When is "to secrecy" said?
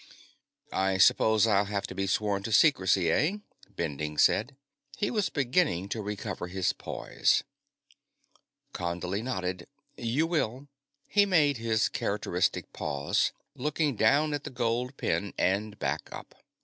2.41-3.11